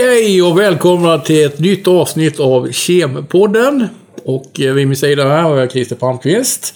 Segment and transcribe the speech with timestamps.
[0.00, 3.86] Hej hej och välkomna till ett nytt avsnitt av Kempodden.
[4.24, 6.74] Och eh, vid min sida här har jag Christer Palmqvist.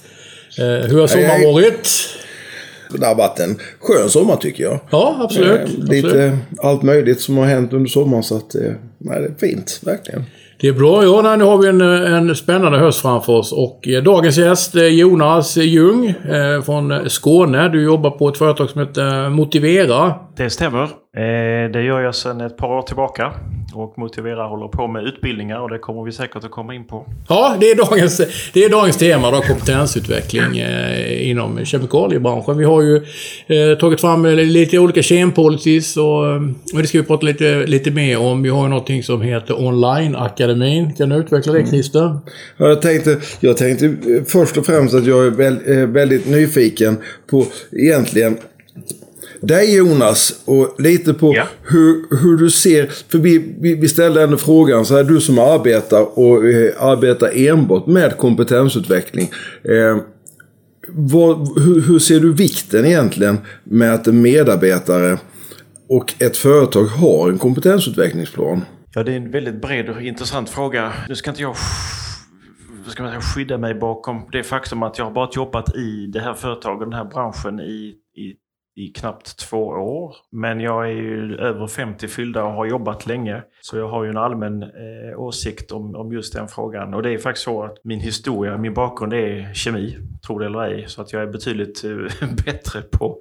[0.59, 1.53] Eh, hur har sommaren hej.
[1.53, 1.89] varit?
[2.91, 4.81] Det har varit en skön sommar tycker jag.
[4.91, 5.51] Ja, absolut.
[5.51, 5.89] Eh, absolut.
[5.89, 9.81] Lite allt möjligt som har hänt under sommaren så att eh, nej, det är fint,
[9.83, 10.25] verkligen.
[10.61, 11.05] Det är bra.
[11.05, 13.53] Ja, nej, nu har vi en, en spännande höst framför oss.
[13.53, 17.69] Och eh, dagens gäst är Jonas Ljung eh, från Skåne.
[17.69, 20.15] Du jobbar på ett företag som heter Motivera.
[20.37, 20.83] Det stämmer.
[20.83, 23.33] Eh, det gör jag sedan ett par år tillbaka.
[23.75, 27.07] Och Motivera håller på med utbildningar och det kommer vi säkert att komma in på.
[27.29, 28.21] Ja, det är dagens,
[28.53, 32.59] det är dagens tema då, kompetensutveckling eh, inom kemikaliebranschen.
[32.59, 32.97] Vi har ju
[33.47, 36.43] eh, tagit fram lite olika kempolicies och, eh,
[36.75, 38.43] och det ska vi prata lite, lite mer om.
[38.43, 40.93] Vi har ju någonting som heter Online-akademin.
[40.93, 42.19] Kan du utveckla det Christer?
[42.57, 46.27] Ja, Jag tänkte, jag tänkte eh, först och främst att jag är väl, eh, väldigt
[46.27, 46.97] nyfiken
[47.31, 48.37] på egentligen
[49.47, 51.45] dig Jonas och lite på Ja.
[51.63, 55.39] hur, hur du ser, för vi, vi, vi ställde ändå frågan så här, du som
[55.39, 59.31] arbetar och eh, arbetar enbart med kompetensutveckling.
[59.65, 59.99] Eh,
[60.89, 65.19] vad, hur, hur ser du vikten egentligen med att en medarbetare
[65.89, 68.65] och ett företag har en kompetensutvecklingsplan?
[68.95, 70.93] Ja, det är en väldigt bred och intressant fråga.
[71.09, 71.57] Nu ska inte jag
[72.91, 76.21] ska man säga, skydda mig bakom det faktum att jag har bara jobbat i det
[76.21, 78.35] här företaget, den här branschen i, i,
[78.77, 80.17] i knappt två år.
[80.31, 83.43] Men jag är ju över 50 fyllda och har jobbat länge.
[83.61, 86.95] Så jag har ju en allmän eh, åsikt om, om just den frågan.
[86.95, 90.63] Och det är faktiskt så att min historia, min bakgrund är kemi, tro det eller
[90.63, 90.85] ej.
[90.89, 93.19] Så att jag är betydligt eh, bättre på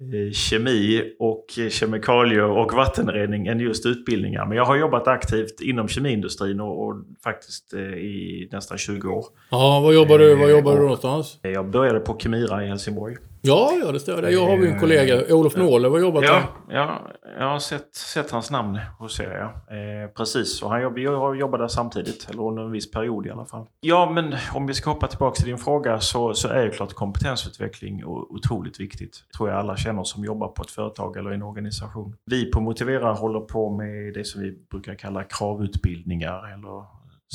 [0.00, 4.46] eh, kemi och kemikalier och vattenrening än just utbildningar.
[4.46, 9.24] Men jag har jobbat aktivt inom kemiindustrin och, och faktiskt eh, i nästan 20 år.
[9.50, 11.38] Ja, vad jobbar du, vad jobbar du någonstans?
[11.42, 13.16] Jag började på Kemira i Helsingborg.
[13.42, 14.28] Ja, ja, det stämmer.
[14.28, 16.32] Jag har ju en kollega, Olof Nåhle, vad jobbat Ja,
[16.68, 16.74] där?
[16.76, 17.00] ja,
[17.38, 19.30] jag har sett, sett hans namn hos er.
[19.30, 19.76] Ja.
[19.76, 23.30] Eh, precis, och han jobb, jag jobbade där samtidigt, eller under en viss period i
[23.30, 23.66] alla fall.
[23.80, 26.92] Ja, men om vi ska hoppa tillbaka till din fråga så, så är ju klart
[26.94, 29.24] kompetensutveckling otroligt viktigt.
[29.36, 32.16] tror jag alla känner som jobbar på ett företag eller en organisation.
[32.26, 36.84] Vi på Motivera håller på med det som vi brukar kalla kravutbildningar eller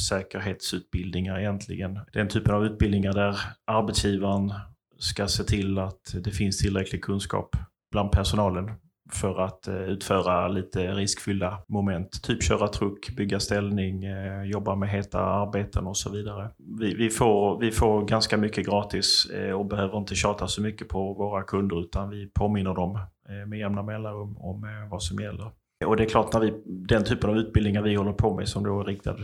[0.10, 2.00] säkerhetsutbildningar egentligen.
[2.14, 4.54] Den typen av utbildningar där arbetsgivaren
[4.98, 7.56] ska se till att det finns tillräcklig kunskap
[7.92, 8.72] bland personalen
[9.12, 12.24] för att eh, utföra lite riskfyllda moment.
[12.24, 16.50] Typ köra truck, bygga ställning, eh, jobba med heta arbeten och så vidare.
[16.80, 20.88] Vi, vi, får, vi får ganska mycket gratis eh, och behöver inte tjata så mycket
[20.88, 23.00] på våra kunder utan vi påminner dem
[23.48, 25.52] med jämna mellanrum om vad som gäller.
[25.86, 28.64] Och det är klart när vi, den typen av utbildningar vi håller på med som
[28.64, 29.16] då är riktad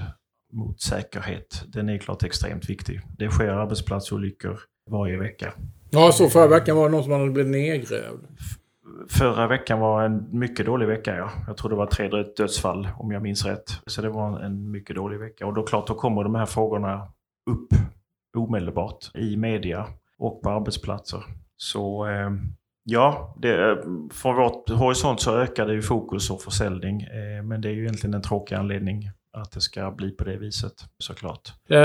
[0.54, 3.02] mot säkerhet, den är klart extremt viktig.
[3.18, 5.54] Det sker arbetsplatsolyckor varje vecka.
[5.90, 8.26] Ja, så förra veckan var det någon som hade blivit nedgrävd.
[9.10, 11.16] Förra veckan var en mycket dålig vecka.
[11.16, 11.32] Ja.
[11.48, 13.64] Jag tror det var tre dödsfall om jag minns rätt.
[13.86, 15.48] Så det var en mycket dålig vecka.
[15.48, 17.08] Och då klart, då kommer de här frågorna
[17.52, 17.68] upp
[18.38, 19.88] omedelbart i media
[20.18, 21.24] och på arbetsplatser.
[21.58, 22.32] Så eh,
[22.84, 27.02] ja, det, från vårt horisont så ökar det ju fokus och försäljning.
[27.02, 30.38] Eh, men det är ju egentligen en tråkig anledning att det ska bli på det
[30.38, 31.54] viset såklart.
[31.70, 31.78] Eh,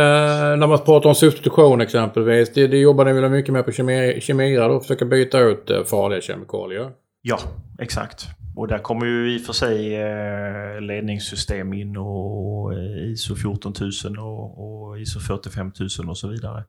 [0.56, 2.52] när man pratar om substitution exempelvis.
[2.54, 4.80] Det, det jobbar ni väl mycket med på Kemi- Kemira då?
[4.80, 6.90] Försöka byta ut eh, farliga kemikalier.
[7.22, 7.38] Ja,
[7.78, 8.26] exakt.
[8.56, 14.18] Och där kommer ju i och för sig eh, ledningssystem in och eh, ISO 14000
[14.18, 16.64] och, ISO 45000 och så vidare.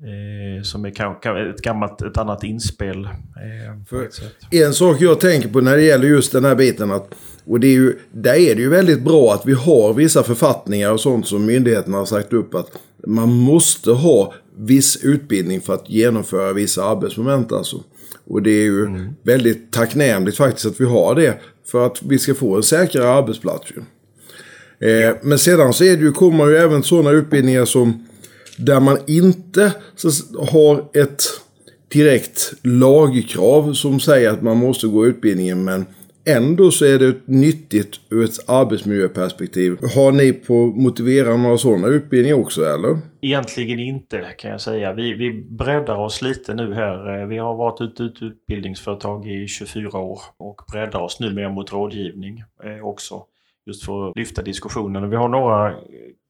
[0.00, 0.88] Eh, som är
[1.50, 3.04] ett gammalt, ett annat inspel.
[3.04, 4.62] Eh.
[4.64, 7.14] En sak jag tänker på när det gäller just den här biten att
[7.48, 10.92] och det är ju, där är det ju väldigt bra att vi har vissa författningar
[10.92, 12.70] och sånt som myndigheterna har sagt upp att
[13.06, 17.84] man måste ha viss utbildning för att genomföra vissa arbetsmoment alltså.
[18.26, 22.34] Och det är ju väldigt tacknämligt faktiskt att vi har det för att vi ska
[22.34, 23.70] få en säkrare arbetsplats.
[24.80, 28.06] Eh, Men sedan så är det ju, kommer ju även sådana utbildningar som
[28.56, 29.72] där man inte
[30.38, 31.24] har ett
[31.88, 35.86] direkt lagkrav som säger att man måste gå utbildningen men
[36.36, 39.78] ändå så är det nyttigt ur ett arbetsmiljöperspektiv.
[39.94, 42.98] Har ni på Motivera några sådana utbildningar också eller?
[43.20, 44.92] Egentligen inte kan jag säga.
[44.92, 47.26] Vi, vi breddar oss lite nu här.
[47.26, 51.72] Vi har varit ett ut- utbildningsföretag i 24 år och breddar oss nu mer mot
[51.72, 53.22] rådgivning eh, också.
[53.66, 55.10] Just för att lyfta diskussionen.
[55.10, 55.74] Vi har några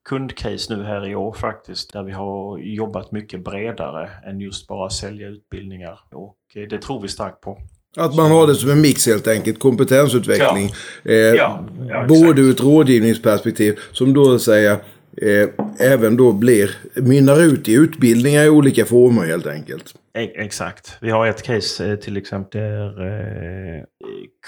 [0.08, 4.90] kundcase nu här i år faktiskt där vi har jobbat mycket bredare än just bara
[4.90, 6.00] sälja utbildningar.
[6.12, 7.58] Och eh, det tror vi starkt på.
[7.98, 10.70] Att man har det som en mix helt enkelt, kompetensutveckling.
[11.04, 12.38] Eh, Ja, ja, både exakt.
[12.38, 14.72] ur ett rådgivningsperspektiv som då säger
[15.22, 15.48] eh,
[15.78, 19.94] även då blir, mynnar ut i utbildningar i olika former helt enkelt.
[20.18, 20.96] E- Exakt.
[21.00, 23.82] Vi har ett case eh, till exempel där eh,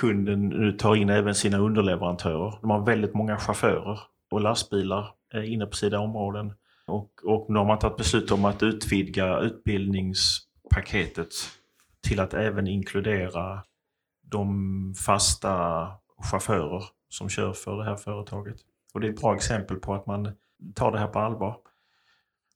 [0.00, 2.54] kunden nu tar in även sina underleverantörer.
[2.60, 3.98] De har väldigt många chaufförer
[4.30, 6.52] och lastbilar eh, inne på sina områden.
[6.86, 11.28] Och, och nu har man tagit beslut om att utvidga utbildningspaketet
[12.02, 13.62] till att även inkludera
[14.22, 15.86] de fasta
[16.30, 18.56] chaufförer som kör för det här företaget.
[18.94, 20.32] Och det är ett bra exempel på att man
[20.74, 21.56] tar det här på allvar.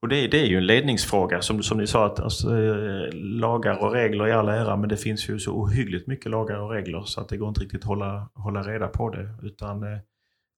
[0.05, 1.43] Och det, det är ju en ledningsfråga.
[1.43, 4.97] Som, som ni sa, att alltså, eh, lagar och regler i all ära, men det
[4.97, 7.87] finns ju så ohyggligt mycket lagar och regler så att det går inte riktigt att
[7.87, 9.29] hålla, hålla reda på det.
[9.43, 9.99] Utan eh,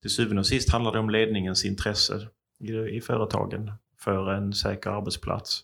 [0.03, 2.29] till syvende och sist handlar det om ledningens intresse
[2.61, 5.63] i, i företagen för en säker arbetsplats.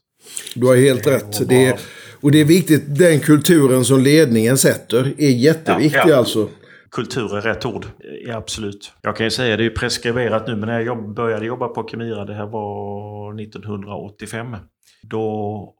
[0.54, 1.40] Du har helt Eh, rätt.
[1.40, 1.78] och Det är,
[2.20, 6.16] och det är viktigt, den kulturen som ledningen sätter är jätteviktig Ja, ja.
[6.16, 6.48] alltså.
[6.90, 7.86] Kultur är rätt ord.
[8.26, 8.92] Ja, absolut.
[9.02, 11.69] Jag kan ju säga, det är ju preskriberat nu, men när jag jobb, började jobba
[11.69, 14.56] på Kemira, det här var 1985.
[15.02, 15.74] Då,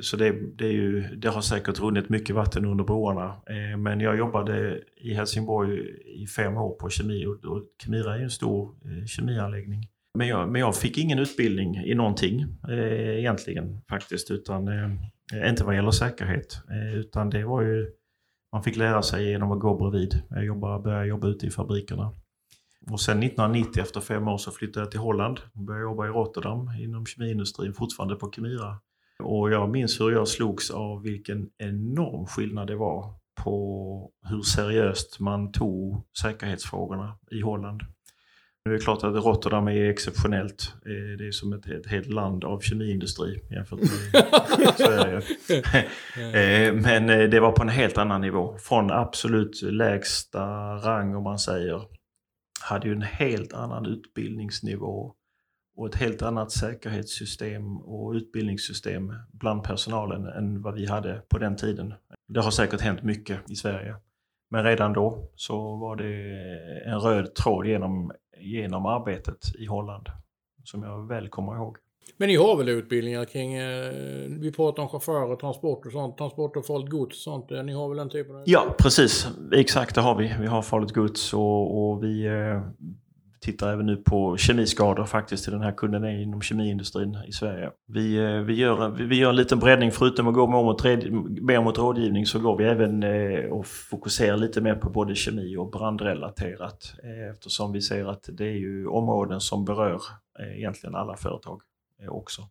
[0.00, 3.24] så det, det, är ju, det har säkert runnit mycket vatten under broarna.
[3.24, 5.80] Eh, men jag jobbade i Helsingborg
[6.22, 9.80] i fem år på kemi och, och Kemira är ju en stor eh, kemianläggning.
[10.14, 15.64] Men jag, men jag fick ingen utbildning i någonting eh, egentligen faktiskt, utan eh, inte
[15.64, 16.62] vad gäller säkerhet.
[16.70, 17.90] Eh, utan det var ju
[18.52, 20.14] man fick lära sig genom att gå bredvid.
[20.14, 22.12] Eh, jag jobbade, började jobba ute i fabrikerna.
[22.90, 26.10] Och sen 1990 efter fem år så flyttade jag till Holland och började jobba i
[26.10, 28.80] Rotterdam inom kemiindustrin, fortfarande på Kemira.
[29.22, 33.14] Och jag minns hur jag slogs av vilken enorm skillnad det var
[33.44, 37.82] på hur seriöst man tog säkerhetsfrågorna i Holland.
[38.68, 40.74] Nu är det klart att Rotterdam är exceptionellt.
[40.86, 43.88] Eh, Det är som ett, ett helt land av kemiindustri jämfört med
[44.76, 45.16] Sverige.
[46.68, 48.56] Eh, Men eh, det var på en helt annan nivå.
[48.58, 50.44] Från absolut lägsta
[50.74, 51.82] rang om man säger.
[52.60, 55.14] Hade ju en helt annan utbildningsnivå
[55.76, 61.56] och ett helt annat säkerhetssystem och utbildningssystem bland personalen än vad vi hade på den
[61.56, 61.94] tiden.
[62.28, 63.94] Det har säkert hänt mycket i Sverige.
[64.50, 66.12] Men redan då så var det
[66.86, 70.06] en röd tråd genom, genom arbetet i Holland
[70.64, 71.76] som jag väl kommer ihåg.
[72.16, 73.92] Men ni har väl utbildningar kring, eh,
[74.28, 77.50] vi pratar om chaufförer, transport och sånt, transport och farligt gods och sånt.
[77.50, 78.42] Eh, Ni har väl den typen av...
[78.46, 79.28] Ja, precis.
[79.52, 80.34] Exakt, det har vi.
[80.40, 82.62] Vi har farligt gods och, och vi eh,
[83.40, 87.70] tittar även nu på kemiskador faktiskt till den här kunden är inom kemiindustrin i Sverige.
[87.86, 90.84] Vi, eh, vi, gör, vi, gör en liten breddning, förutom att gå mer mot,
[91.42, 95.56] mer mot rådgivning så går vi även eh, och fokuserar lite mer på både kemi
[95.56, 100.02] och brandrelaterat eh, eftersom vi ser att det är ju områden som berör
[100.56, 101.60] egentligen alla företag
[102.08, 102.42] också.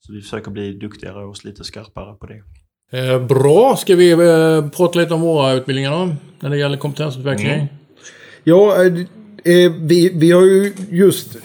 [0.00, 2.42] Så vi försöker bli duktigare och lite skarpare på det.
[3.28, 4.16] Bra, ska vi
[4.76, 6.14] prata lite om våra utbildningar då?
[6.40, 7.52] När det gäller kompetensutveckling.
[7.52, 7.66] Mm.
[8.44, 8.74] Ja,
[9.44, 11.36] eh, vi, vi har ju just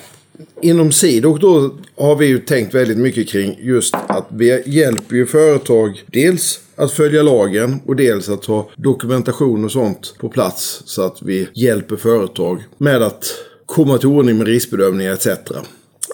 [0.62, 5.26] inom Sidok då har vi ju tänkt väldigt mycket kring just att vi hjälper ju
[5.26, 11.02] företag dels att följa lagen och dels att ha dokumentation och sånt på plats så
[11.02, 13.26] att vi hjälper företag med att
[13.66, 15.28] komma till ordning med riskbedömningar etc.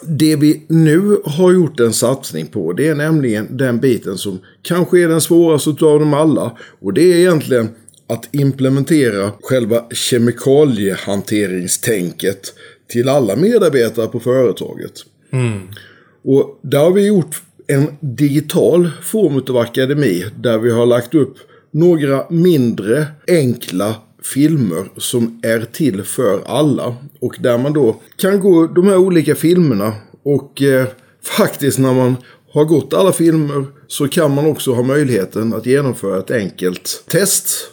[0.03, 4.99] Det vi nu har gjort en satsning på det är nämligen den biten som kanske
[5.03, 7.69] är den svåraste av dem alla och det är egentligen
[8.09, 12.53] att implementera själva kemikaliehanteringstänket
[12.87, 14.93] till alla medarbetare på företaget.
[16.23, 21.37] Och där har vi gjort en digital form av akademi där vi har lagt upp
[21.71, 26.95] några mindre enkla filmer som är till för alla.
[27.19, 29.93] Och där man då kan gå de här olika filmerna
[30.23, 30.85] och eh,
[31.37, 32.15] faktiskt när man
[32.51, 37.71] har gått alla filmer så kan man också ha möjligheten att genomföra ett enkelt test.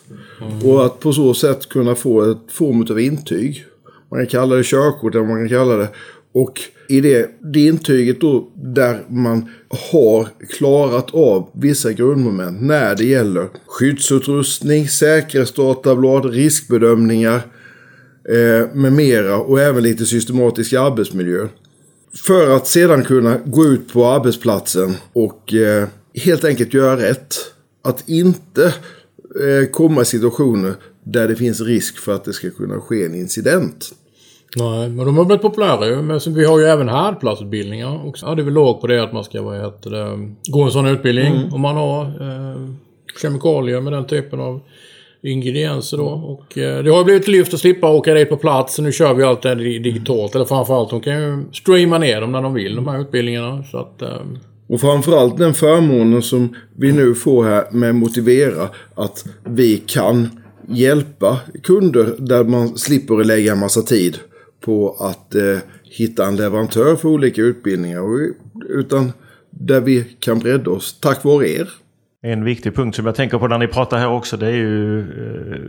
[0.64, 3.64] Och att på så sätt kunna få ett form av intyg.
[4.10, 5.88] Man kan kalla det körkort eller man kan kalla det.
[6.32, 9.48] Och i det, det intyget då där man
[9.92, 17.40] har klarat av vissa grundmoment när det gäller skyddsutrustning, säkerhetsdatablad, riskbedömningar
[18.28, 21.48] eh, med mera och även lite systematisk arbetsmiljö.
[22.26, 25.88] För att sedan kunna gå ut på arbetsplatsen och eh,
[26.24, 27.34] helt enkelt göra rätt.
[27.84, 32.80] Att inte eh, komma i situationer där det finns risk för att det ska kunna
[32.80, 33.90] ske en incident.
[34.56, 36.02] Nej, men de har blivit populära.
[36.02, 38.26] Men vi har ju även härdplatsutbildningar också.
[38.26, 40.70] Ja, det är väl låg på det att man ska vad heter det, gå en
[40.70, 41.52] sån utbildning.
[41.52, 42.70] Om man har eh,
[43.22, 44.60] kemikalier med den typen av
[45.22, 46.08] ingredienser då.
[46.08, 48.78] Och eh, det har blivit lyft att slippa åka dit på plats.
[48.78, 50.34] Nu kör vi allt det digitalt.
[50.34, 53.64] Eller framförallt, de kan ju streama ner dem när de vill, de här utbildningarna.
[53.70, 54.02] Så att...
[54.02, 54.20] Eh,
[54.68, 58.68] och framförallt den förmånen som vi nu får här med Motivera.
[58.94, 60.28] Att vi kan
[60.68, 64.18] hjälpa kunder där man slipper lägga en massa tid
[64.60, 68.02] på att eh, hitta en leverantör för olika utbildningar.
[68.68, 69.12] Utan
[69.50, 71.68] där vi kan bredda oss tack vare er.
[72.22, 75.00] En viktig punkt som jag tänker på när ni pratar här också det är ju
[75.00, 75.60] eh,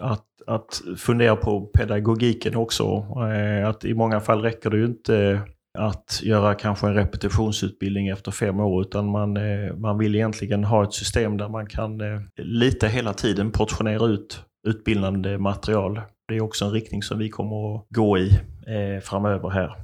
[0.00, 3.06] att, att fundera på pedagogiken också.
[3.32, 5.40] Eh, att i många fall räcker det ju inte
[5.78, 10.84] att göra kanske en repetitionsutbildning efter fem år utan man, eh, man vill egentligen ha
[10.84, 16.00] ett system där man kan eh, lite hela tiden portionera ut utbildande material.
[16.28, 18.30] Det är också en riktning som vi kommer att gå i
[18.66, 19.74] eh, framöver här.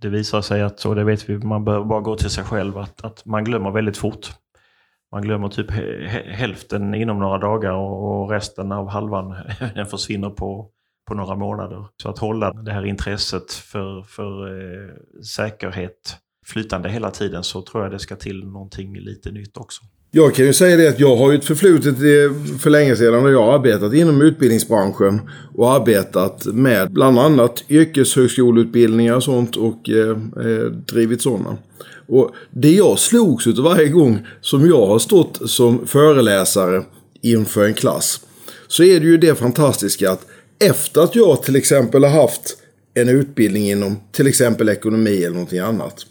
[0.00, 2.78] Det visar sig att, och det vet vi, man behöver bara gå till sig själv,
[2.78, 4.30] att, att man glömmer väldigt fort
[5.12, 5.70] man glömmer typ
[6.30, 9.34] hälften inom några dagar och resten av halvan
[9.74, 10.70] den försvinner på,
[11.08, 11.84] på några månader.
[12.02, 14.88] Så att hålla det här intresset för, för eh,
[15.36, 19.82] säkerhet flytande hela tiden så tror jag det ska till någonting lite nytt också.
[20.10, 21.96] Jag kan ju säga det att jag har ju ett förflutet
[22.60, 25.20] för länge sedan när jag har arbetat inom utbildningsbranschen
[25.54, 30.10] och arbetat med bland annat yrkeshögskoleutbildningar och sånt och eh,
[30.46, 31.56] eh, drivit sådana.
[32.08, 36.82] Och det jag slogs utav varje gång som jag har stått som föreläsare
[37.22, 38.20] inför en klass
[38.68, 40.26] så är det ju det fantastiska att
[40.58, 42.56] efter att jag till exempel har haft
[42.94, 46.06] en utbildning inom till exempel ekonomi eller någonting annat.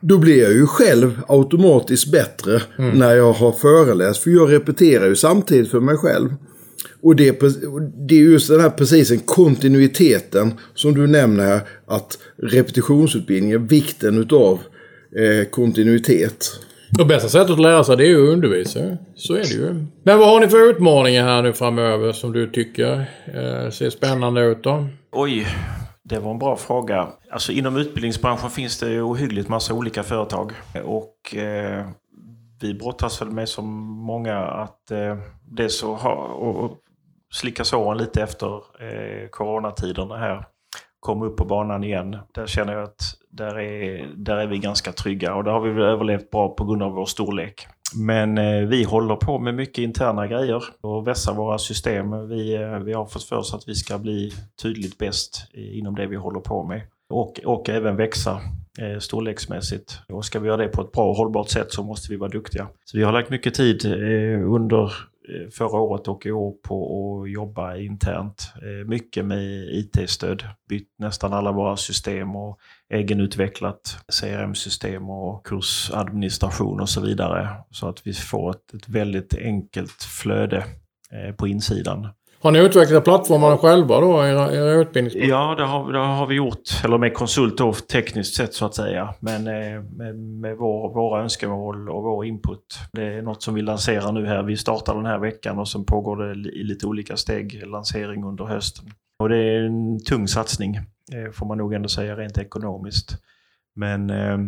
[0.00, 2.98] Då blir jag ju själv automatiskt bättre mm.
[2.98, 4.22] när jag har föreläst.
[4.22, 6.34] För jag repeterar ju samtidigt för mig själv.
[7.02, 7.40] Och det,
[8.08, 11.60] det är just den här precis en kontinuiteten som du nämner här.
[11.86, 14.58] Att repetitionsutbildningen, vikten utav
[15.16, 16.50] eh, kontinuitet.
[16.98, 18.80] Och bästa sättet att lära sig det är ju att undervisa.
[19.14, 19.86] Så är det ju.
[20.02, 24.40] Men vad har ni för utmaningar här nu framöver som du tycker eh, ser spännande
[24.40, 24.86] ut då?
[25.12, 25.46] Oj,
[26.02, 27.08] det var en bra fråga.
[27.30, 30.52] Alltså inom utbildningsbranschen finns det ju ohyggligt massa olika företag.
[30.84, 31.86] Och eh,
[32.60, 33.66] vi brottas väl med som
[34.06, 35.16] många att eh,
[35.50, 36.78] det så ha, och, och
[37.32, 40.44] slicka såren lite efter eh, coronatiderna här
[41.04, 42.16] komma upp på banan igen.
[42.34, 45.70] Där känner jag att där är, där är vi ganska trygga och där har vi
[45.70, 47.66] väl överlevt bra på grund av vår storlek.
[47.96, 52.28] Men eh, vi håller på med mycket interna grejer och vässar våra system.
[52.28, 54.32] Vi, eh, vi har fått för oss att vi ska bli
[54.62, 56.82] tydligt bäst inom det vi håller på med.
[57.08, 58.40] Och, och även växa
[58.78, 60.00] eh, storleksmässigt.
[60.08, 62.30] Och ska vi göra det på ett bra och hållbart sätt så måste vi vara
[62.30, 62.66] duktiga.
[62.84, 64.92] Så vi har lagt mycket tid eh, under
[65.28, 68.52] Eh, förra året och i år på att jobba internt.
[68.56, 70.44] Eh, mycket med IT-stöd.
[70.68, 77.48] Bytt nästan alla våra system och egenutvecklat CRM-system och kursadministration och så vidare.
[77.70, 80.64] Så att vi får ett, ett väldigt enkelt flöde
[81.12, 82.08] eh, på insidan.
[82.44, 85.30] Har ni utvecklat plattformarna själva då, era, era utbildningsprogram?
[85.30, 86.62] Ja, det har, det har vi gjort.
[86.84, 89.14] Eller med konsult då, tekniskt sett så att säga.
[89.20, 92.78] Men eh, med, med vår, våra önskemål och vår input.
[92.92, 94.42] Det är något som vi lanserar nu här.
[94.42, 98.44] Vi startar den här veckan och sen pågår det i lite olika steg, lansering under
[98.44, 98.84] hösten.
[99.18, 100.76] Och det är en tung satsning,
[101.12, 103.18] eh, får man nog ändå säga rent ekonomiskt.
[103.76, 104.38] Men eh,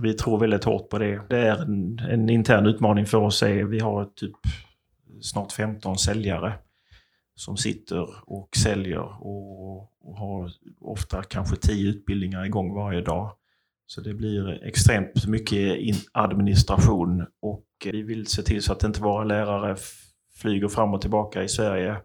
[0.00, 1.20] vi tror väldigt hårt på det.
[1.28, 3.42] Det är en, en intern utmaning för oss.
[3.42, 4.36] Vi har typ
[5.20, 6.52] snart 15 säljare
[7.36, 10.50] som sitter och säljer och, och har
[10.80, 13.30] ofta kanske tio utbildningar igång varje dag.
[13.86, 15.78] Så det blir extremt mycket
[16.12, 19.76] administration och vi vill se till så att inte våra lärare
[20.34, 21.96] flyger fram och tillbaka i Sverige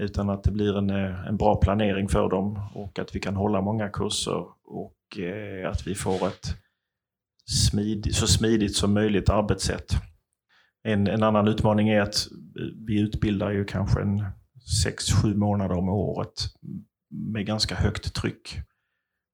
[0.00, 3.36] utan att det blir en, eh, en bra planering för dem och att vi kan
[3.36, 6.46] hålla många kurser och eh, att vi får ett
[7.44, 9.92] smid, så smidigt som möjligt arbetssätt.
[10.82, 12.26] En, en annan utmaning är att
[12.86, 14.24] vi utbildar ju kanske en
[14.86, 16.48] 6-7 månader om året
[17.10, 18.56] med ganska högt tryck.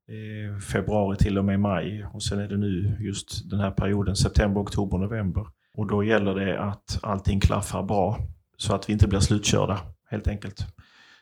[0.08, 4.16] Eh, februari till och med maj och sen är det nu just den här perioden
[4.16, 5.46] september, oktober, november.
[5.76, 8.18] Och då gäller det att allting klaffar bra
[8.56, 9.80] så att vi inte blir slutkörda
[10.10, 10.66] helt enkelt.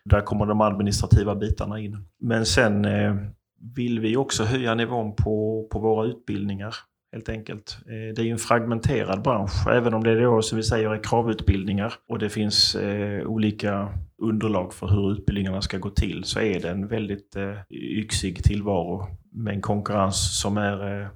[0.05, 2.09] Där kommer de administrativa bitarna in.
[2.21, 3.17] Men sen eh,
[3.77, 6.75] vill vi också höja nivån på, på våra utbildningar
[7.15, 7.79] helt enkelt.
[7.87, 11.03] Eh, det är ju en fragmenterad bransch, även om det då som vi säger är
[11.03, 13.89] kravutbildningar och det finns eh, olika
[14.23, 19.07] underlag för hur utbildningarna ska gå till så är det en väldigt eh, yxig tillvaro
[19.33, 21.09] med en konkurrens som är eh,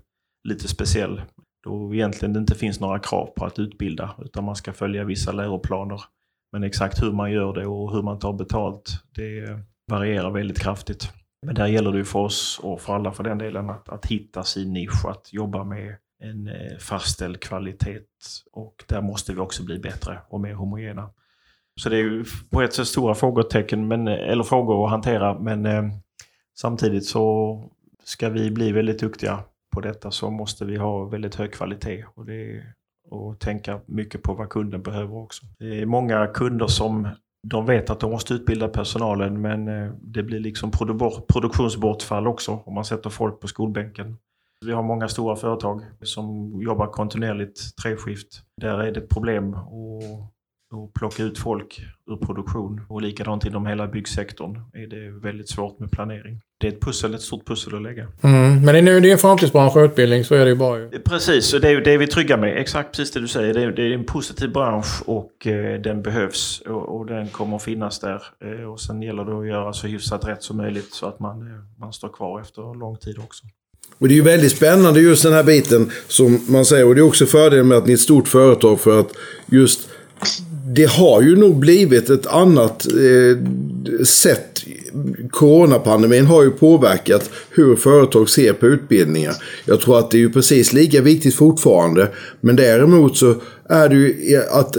[0.49, 1.23] lite speciell.
[1.65, 5.33] Då egentligen det inte finns några krav på att utbilda utan man ska följa vissa
[5.33, 6.01] läroplaner.
[6.53, 9.59] Men exakt hur man gör det och hur man tar betalt, det
[9.91, 11.13] varierar väldigt kraftigt.
[11.43, 14.07] Men där gäller det ju för oss och för alla för den delen att, att
[14.07, 18.01] hitta sin nisch, att jobba med en eh, fastställd kvalitet
[18.53, 21.11] och där måste vi också bli bättre och mer homogena.
[21.81, 25.39] Så det är ju på ett sätt stora frågetecken, men, eh, eller frågor att hantera,
[25.39, 25.83] men eh,
[26.59, 27.65] samtidigt så
[28.05, 29.41] ska vi bli väldigt duktiga
[29.71, 32.63] på detta så måste vi ha väldigt hög kvalitet och, det,
[33.11, 35.47] och tänka mycket på vad kunden behöver också.
[35.59, 37.09] Det är många kunder som
[37.47, 40.71] de vet att de måste utbilda personalen men eh, det blir liksom
[41.33, 44.17] produktionsbortfall också om man sätter folk på skolbänken.
[44.67, 48.43] Vi har många stora företag som jobbar kontinuerligt treskift.
[48.61, 50.03] Där är det ett problem och
[50.73, 52.81] och plocka ut folk ur produktion.
[52.89, 56.41] Och likadant inom hela byggsektorn är det väldigt svårt med planering.
[56.61, 58.07] Det är ett pussel, ett stort pussel att lägga.
[58.23, 60.79] Mm, men det är, det är en framtidsbransch och utbildning, så är det ju bara
[60.79, 60.91] ju.
[60.91, 62.59] Precis, och det är, det är vi trygga med.
[62.59, 63.55] Exakt precis det du säger.
[63.55, 67.57] Det är, det är en positiv bransch och eh, den behövs och, och, den kommer
[67.57, 68.23] att finnas där.
[68.45, 71.43] Eh, och sen gäller det att göra så hyfsat rätt som möjligt så att man,
[71.43, 73.45] eh, man står kvar efter lång tid också.
[73.99, 76.87] Och det är ju väldigt spännande just den här biten som man säger.
[76.87, 79.13] Och det är också fördelen med att ni är ett stort företag för att
[79.47, 79.88] just
[80.75, 84.61] det har ju nog blivit ett annat eh, sätt.
[85.31, 89.35] Coronapandemin har ju påverkat hur företag ser på utbildningar.
[89.65, 92.09] Jag tror att det är ju precis lika viktigt fortfarande.
[92.41, 93.35] Men däremot så
[93.69, 94.77] är det ju att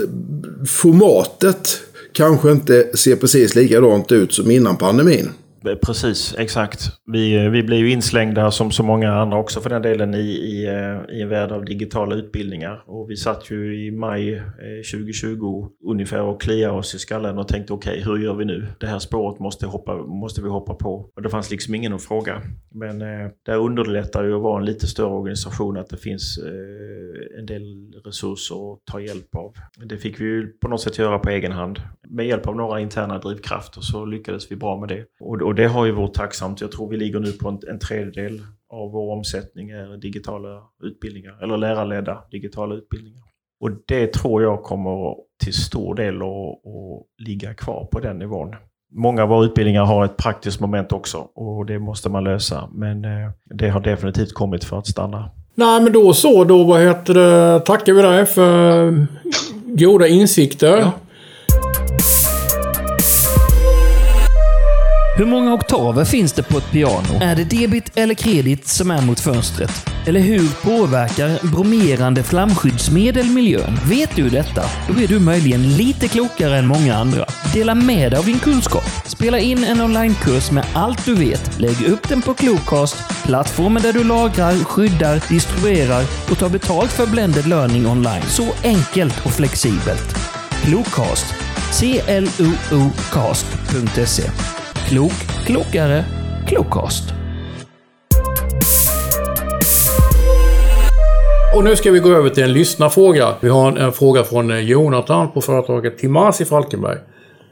[0.68, 1.80] formatet
[2.12, 5.30] kanske inte ser precis likadant ut som innan pandemin.
[5.66, 6.80] Eh, precis, exakt.
[7.06, 10.18] Vi, eh, vi blev ju inslängda som så många andra också för den delen i,
[10.18, 12.82] i, eh, i en värld av digitala utbildningar.
[12.86, 14.42] Och vi satt ju i maj
[14.92, 18.66] 2020 ungefär och kliade oss i skallen och tänkte okej, okay, hur gör vi nu?
[18.80, 21.10] Det här spåret måste, hoppa, måste vi hoppa på.
[21.16, 22.42] Och det fanns liksom ingen att fråga.
[22.70, 27.38] Men eh, det underlättar ju att vara en lite större organisation att det finns eh,
[27.38, 29.54] en del resurser att ta hjälp av.
[29.84, 31.80] Det fick vi ju på något sätt göra på egen hand.
[32.10, 35.04] Med hjälp av några interna drivkrafter så lyckades vi bra med det.
[35.20, 36.60] Och, och det har ju varit tacksamt.
[36.60, 41.38] Jag tror vi ligger nu på en, en tredjedel av vår omsättning är digitala utbildningar,
[41.42, 43.22] eller lärarledda digitala utbildningar.
[43.60, 45.14] Och det tror jag kommer
[45.44, 48.54] till stor del att, att ligga kvar på den nivån.
[48.92, 52.68] Många av våra utbildningar har ett praktiskt moment också och det måste man lösa.
[52.72, 55.30] Men eh, det har definitivt kommit för att stanna.
[55.54, 56.44] Nej, men då så.
[56.44, 59.06] Då vad heter det, tackar vi dig för
[59.64, 60.78] goda insikter.
[60.78, 60.92] Ja.
[65.20, 67.20] Hur många oktaver finns det på ett piano?
[67.20, 69.70] Är det debit eller kredit som är mot fönstret?
[70.06, 73.78] Eller hur påverkar bromerande flamskyddsmedel miljön?
[73.88, 74.62] Vet du detta?
[74.88, 77.24] Då är du möjligen lite klokare än många andra.
[77.54, 78.84] Dela med dig av din kunskap.
[79.06, 81.60] Spela in en onlinekurs med allt du vet.
[81.60, 87.06] Lägg upp den på Klokast, plattformen där du lagrar, skyddar, distribuerar och tar betalt för
[87.06, 88.22] blended learning online.
[88.28, 90.16] Så enkelt och flexibelt.
[90.64, 91.34] Klokast.
[91.72, 92.90] C-L-O-O-cast.se
[94.90, 95.12] Klok,
[95.46, 96.04] klokare,
[96.46, 97.04] klokast.
[101.56, 103.34] Och nu ska vi gå över till en lyssnarfråga.
[103.40, 106.98] Vi har en, fråga från Jonathan på företaget Timas i Falkenberg.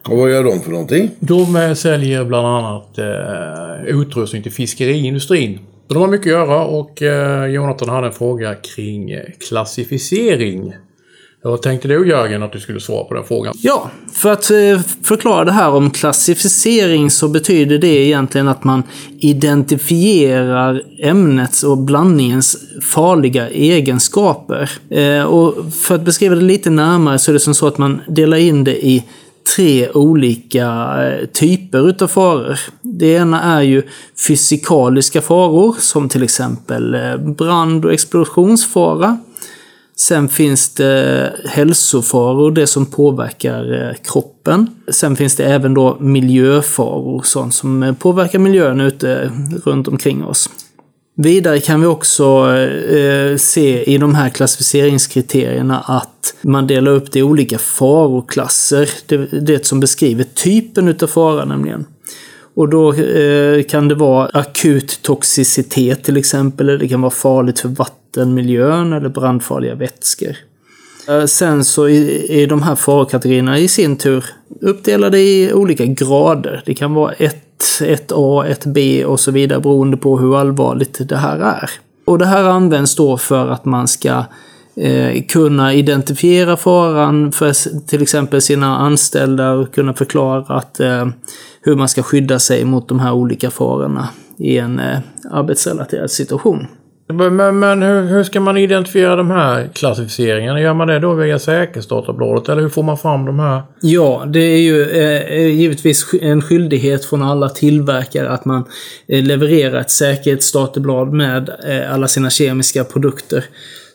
[0.09, 1.11] Och vad gör de för någonting?
[1.21, 5.59] De eh, säljer bland annat eh, utrustning till fiskeriindustrin.
[5.89, 10.75] Så de har mycket att göra och eh, Jonathan hade en fråga kring eh, klassificering.
[11.43, 13.55] Vad tänkte du Jörgen att du skulle svara på den frågan?
[13.57, 18.83] Ja, för att eh, förklara det här om klassificering så betyder det egentligen att man
[19.19, 24.71] identifierar ämnets och blandningens farliga egenskaper.
[24.91, 28.01] Eh, och för att beskriva det lite närmare så är det som så att man
[28.09, 29.05] delar in det i
[29.57, 30.67] tre olika
[31.05, 32.59] eh, typer utav faror.
[32.83, 33.83] Det ena är ju
[34.27, 36.97] fysikaliska faror som till exempel
[37.39, 39.19] brand och explosionsfara.
[40.01, 44.71] Sen finns det hälsofaror, det som påverkar eh, kroppen.
[44.89, 49.33] Sen finns det även då miljöfaror, sånt som eh, påverkar miljön ute
[49.65, 50.51] runt omkring oss.
[51.17, 57.19] Vidare kan vi också eh, se i de här klassificeringskriterierna att man delar upp det
[57.19, 58.91] i olika faroklasser.
[59.07, 61.87] Det, det som beskriver typen utav fara nämligen.
[62.59, 67.61] Och då eh, kan det vara akut toxicitet till exempel, eller det kan vara farligt
[67.61, 70.37] för vattenmiljön eller brandfarliga vätskor.
[71.09, 74.25] Eh, sen så är de här farokategorierna i sin tur
[74.61, 76.63] uppdelade i olika grader.
[76.67, 77.37] Det kan vara 1,
[77.81, 81.71] 1A, 1B och så vidare beroende på hur allvarligt det här är.
[82.05, 84.25] Och det här används då för att man ska
[84.77, 87.53] eh, kunna identifiera faran för
[87.87, 91.07] till exempel sina anställda och kunna förklara att eh,
[91.69, 94.99] hur man ska skydda sig mot de här olika farorna i en eh,
[95.31, 96.67] arbetsrelaterad situation.
[97.13, 100.61] Men, men hur, hur, ska man identifiera de här klassificeringarna?
[100.61, 103.63] Gör man det då via säkerhetsdatabladet eller hur får man fram de här?
[103.81, 108.65] Ja, det är ju eh, givetvis en skyldighet från alla tillverkare att man
[109.09, 113.45] eh, levererar ett säkerhetsdatablad med eh, alla sina kemiska produkter.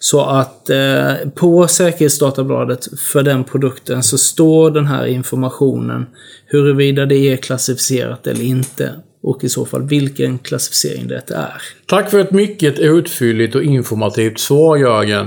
[0.03, 6.05] Så att eh, på säkerhetsdatabladet för den produkten så står den här informationen
[6.45, 8.89] huruvida det är klassificerat eller inte.
[9.23, 11.61] Och i så fall vilken klassificering det är.
[11.85, 15.25] Tack för ett mycket utfylligt och informativt svar Jörgen.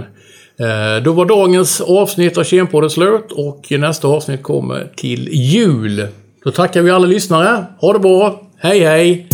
[0.61, 6.07] Eh, då var dagens avsnitt av Kempodden slut och nästa avsnitt kommer till jul.
[6.45, 7.67] Då tackar vi alla lyssnare.
[7.81, 8.51] Ha det bra.
[8.59, 9.29] Hej hej!